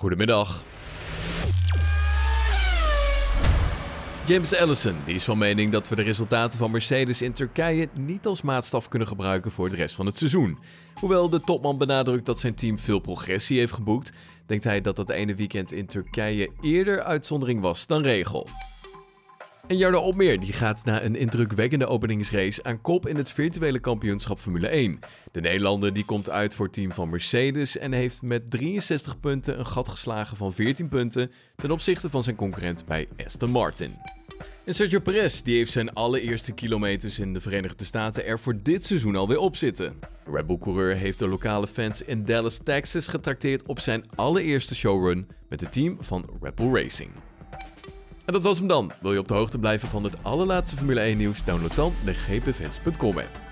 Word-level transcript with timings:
Goedemiddag. 0.00 0.64
James 4.26 4.56
Allison 4.56 4.96
die 5.04 5.14
is 5.14 5.24
van 5.24 5.38
mening 5.38 5.72
dat 5.72 5.88
we 5.88 5.96
de 5.96 6.02
resultaten 6.02 6.58
van 6.58 6.70
Mercedes 6.70 7.22
in 7.22 7.32
Turkije 7.32 7.88
niet 7.94 8.26
als 8.26 8.42
maatstaf 8.42 8.88
kunnen 8.88 9.08
gebruiken 9.08 9.50
voor 9.50 9.70
de 9.70 9.76
rest 9.76 9.94
van 9.94 10.06
het 10.06 10.16
seizoen. 10.16 10.58
Hoewel 10.94 11.28
de 11.28 11.40
topman 11.40 11.78
benadrukt 11.78 12.26
dat 12.26 12.38
zijn 12.38 12.54
team 12.54 12.78
veel 12.78 12.98
progressie 12.98 13.58
heeft 13.58 13.72
geboekt, 13.72 14.12
denkt 14.46 14.64
hij 14.64 14.80
dat 14.80 14.96
dat 14.96 15.10
ene 15.10 15.34
weekend 15.34 15.72
in 15.72 15.86
Turkije 15.86 16.50
eerder 16.60 17.02
uitzondering 17.02 17.60
was 17.60 17.86
dan 17.86 18.02
regel. 18.02 18.48
En 19.70 19.76
Jarno 19.76 20.00
Opmeer 20.00 20.40
die 20.40 20.52
gaat 20.52 20.84
na 20.84 21.02
een 21.02 21.16
indrukwekkende 21.16 21.86
openingsrace 21.86 22.62
aan 22.62 22.80
kop 22.80 23.08
in 23.08 23.16
het 23.16 23.30
virtuele 23.30 23.78
kampioenschap 23.78 24.38
Formule 24.38 24.68
1. 24.68 24.98
De 25.32 25.40
Nederlander 25.40 25.92
die 25.92 26.04
komt 26.04 26.30
uit 26.30 26.54
voor 26.54 26.64
het 26.64 26.74
team 26.74 26.92
van 26.92 27.10
Mercedes 27.10 27.78
en 27.78 27.92
heeft 27.92 28.22
met 28.22 28.50
63 28.50 29.20
punten 29.20 29.58
een 29.58 29.66
gat 29.66 29.88
geslagen 29.88 30.36
van 30.36 30.52
14 30.52 30.88
punten 30.88 31.30
ten 31.56 31.70
opzichte 31.70 32.10
van 32.10 32.22
zijn 32.22 32.36
concurrent 32.36 32.84
bij 32.86 33.08
Aston 33.26 33.50
Martin. 33.50 33.96
En 34.64 34.74
Sergio 34.74 35.00
Perez 35.00 35.40
die 35.40 35.56
heeft 35.56 35.72
zijn 35.72 35.92
allereerste 35.92 36.52
kilometers 36.52 37.18
in 37.18 37.32
de 37.32 37.40
Verenigde 37.40 37.84
Staten 37.84 38.26
er 38.26 38.38
voor 38.38 38.62
dit 38.62 38.84
seizoen 38.84 39.16
alweer 39.16 39.38
op 39.38 39.56
zitten. 39.56 39.96
De 40.24 40.30
Red 40.30 40.46
Bull-coureur 40.46 40.96
heeft 40.96 41.18
de 41.18 41.28
lokale 41.28 41.66
fans 41.66 42.02
in 42.02 42.24
Dallas, 42.24 42.58
Texas 42.58 43.06
getrakteerd 43.06 43.62
op 43.66 43.80
zijn 43.80 44.04
allereerste 44.14 44.74
showrun 44.74 45.28
met 45.48 45.60
het 45.60 45.72
team 45.72 45.96
van 46.00 46.30
Red 46.40 46.54
Bull 46.54 46.82
Racing. 46.82 47.10
En 48.30 48.36
dat 48.36 48.44
was 48.44 48.58
hem 48.58 48.68
dan. 48.68 48.92
Wil 49.00 49.12
je 49.12 49.18
op 49.18 49.28
de 49.28 49.34
hoogte 49.34 49.58
blijven 49.58 49.88
van 49.88 50.04
het 50.04 50.14
allerlaatste 50.22 50.76
Formule 50.76 51.00
1 51.00 51.16
nieuws? 51.16 51.44
Download 51.44 51.74
dan 51.74 51.92
de 52.04 52.14
gpfans.com 52.14 53.18
app. 53.18 53.49